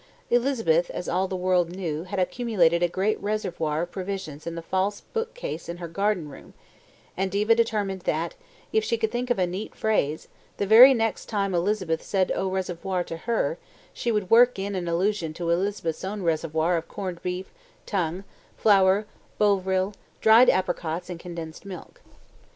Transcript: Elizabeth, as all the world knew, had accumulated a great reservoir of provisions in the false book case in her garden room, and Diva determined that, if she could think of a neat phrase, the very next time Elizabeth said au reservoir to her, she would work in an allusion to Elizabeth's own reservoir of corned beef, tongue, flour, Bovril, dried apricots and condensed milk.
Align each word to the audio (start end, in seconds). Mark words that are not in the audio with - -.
Elizabeth, 0.31 0.89
as 0.89 1.07
all 1.07 1.27
the 1.27 1.35
world 1.35 1.69
knew, 1.69 2.05
had 2.05 2.17
accumulated 2.17 2.81
a 2.81 2.87
great 2.87 3.21
reservoir 3.21 3.83
of 3.83 3.91
provisions 3.91 4.47
in 4.47 4.55
the 4.55 4.61
false 4.63 5.01
book 5.01 5.35
case 5.35 5.69
in 5.69 5.77
her 5.77 5.87
garden 5.87 6.27
room, 6.27 6.55
and 7.15 7.29
Diva 7.29 7.53
determined 7.53 8.01
that, 8.01 8.33
if 8.73 8.83
she 8.83 8.97
could 8.97 9.11
think 9.11 9.29
of 9.29 9.37
a 9.37 9.45
neat 9.45 9.75
phrase, 9.75 10.27
the 10.57 10.65
very 10.65 10.95
next 10.95 11.27
time 11.27 11.53
Elizabeth 11.53 12.01
said 12.01 12.31
au 12.33 12.49
reservoir 12.49 13.03
to 13.03 13.15
her, 13.15 13.59
she 13.93 14.11
would 14.11 14.31
work 14.31 14.57
in 14.57 14.73
an 14.73 14.87
allusion 14.87 15.35
to 15.35 15.51
Elizabeth's 15.51 16.03
own 16.03 16.23
reservoir 16.23 16.77
of 16.77 16.87
corned 16.87 17.21
beef, 17.21 17.53
tongue, 17.85 18.23
flour, 18.57 19.05
Bovril, 19.37 19.93
dried 20.19 20.49
apricots 20.49 21.11
and 21.11 21.19
condensed 21.19 21.63
milk. 21.63 22.01